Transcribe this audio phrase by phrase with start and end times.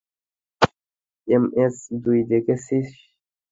[1.27, 2.87] MS, তুই দেখেছিস?